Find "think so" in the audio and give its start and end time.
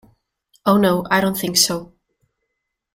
1.37-1.93